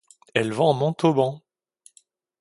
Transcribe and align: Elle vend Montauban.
Elle 0.33 0.51
vend 0.51 0.73
Montauban. 0.73 1.43